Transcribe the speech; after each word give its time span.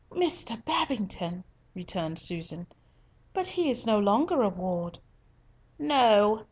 "Mr. 0.09 0.59
Babington!" 0.65 1.43
returned 1.75 2.17
Susan. 2.17 2.65
"But 3.33 3.45
he 3.45 3.69
is 3.69 3.85
no 3.85 3.99
longer 3.99 4.41
a 4.41 4.49
ward!" 4.49 4.97
"No. 5.77 6.39